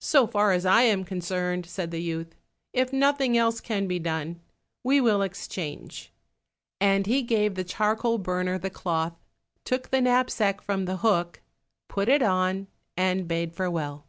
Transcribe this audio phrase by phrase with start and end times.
[0.00, 2.34] "So far as I am concerned," said the youth,
[2.72, 4.40] "if nothing else can be done,
[4.82, 6.14] we will exchange,"
[6.80, 9.18] and he gave the charcoal burner the cloth,
[9.66, 11.42] took the knapsack from the hook,
[11.88, 14.06] put it on, and bade farewell.